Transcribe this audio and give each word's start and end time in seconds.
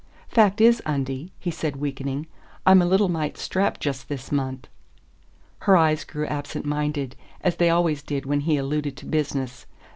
"Fact 0.29 0.59
is, 0.61 0.81
Undie," 0.83 1.31
he 1.37 1.51
said, 1.51 1.75
weakening, 1.75 2.25
"I'm 2.65 2.81
a 2.81 2.87
little 2.87 3.07
mite 3.07 3.37
strapped 3.37 3.81
just 3.81 4.09
this 4.09 4.31
month." 4.31 4.67
Her 5.59 5.77
eyes 5.77 6.05
grew 6.05 6.25
absent 6.25 6.65
minded, 6.65 7.15
as 7.41 7.57
they 7.57 7.69
always 7.69 8.01
did 8.01 8.25
when 8.25 8.39
he 8.39 8.57
alluded 8.57 8.97
to 8.97 9.05
business. 9.05 9.67